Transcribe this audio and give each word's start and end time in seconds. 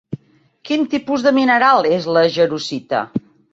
Quin 0.69 0.87
tipus 0.93 1.27
de 1.27 1.35
mineral 1.39 1.91
és 1.91 2.09
la 2.17 2.25
jarosita? 2.39 3.07